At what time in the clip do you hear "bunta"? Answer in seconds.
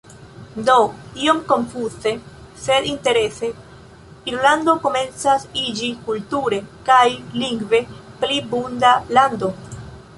8.55-8.95